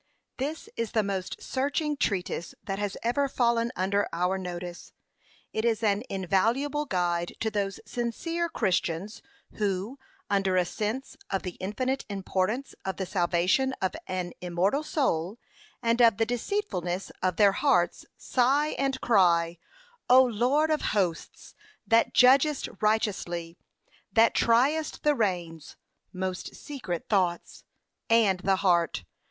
This 0.37 0.67
is 0.75 0.93
the 0.93 1.03
most 1.03 1.43
searching 1.43 1.95
treatise 1.95 2.55
that 2.63 2.79
has 2.79 2.97
ever 3.03 3.27
fallen 3.29 3.71
under 3.75 4.09
our 4.11 4.39
notice. 4.39 4.93
It 5.53 5.63
is 5.63 5.83
an 5.83 6.01
invaluable 6.09 6.87
guide 6.87 7.35
to 7.41 7.51
those 7.51 7.79
sincere 7.85 8.49
Christians, 8.49 9.21
who, 9.57 9.99
under 10.27 10.57
a 10.57 10.65
sense 10.65 11.15
of 11.29 11.43
the 11.43 11.51
infinite 11.59 12.03
importance 12.09 12.73
of 12.83 12.97
the 12.97 13.05
salvation 13.05 13.73
of 13.79 13.93
an 14.07 14.33
immortal 14.41 14.81
soul, 14.81 15.37
and 15.83 16.01
of 16.01 16.17
the 16.17 16.25
deceitfulness 16.25 17.11
of 17.21 17.35
their 17.35 17.51
hearts, 17.51 18.03
sigh 18.17 18.69
and 18.79 18.99
cry, 19.01 19.59
"O 20.09 20.23
Lord 20.23 20.71
of 20.71 20.81
hosts, 20.97 21.53
that 21.85 22.11
judgest 22.15 22.67
righteously, 22.81 23.55
that 24.11 24.33
triest 24.33 25.03
the 25.03 25.13
reins 25.13 25.75
(most 26.11 26.55
secret 26.55 27.05
thoughts) 27.07 27.65
and 28.09 28.39
the 28.39 28.55
heart.' 28.65 29.03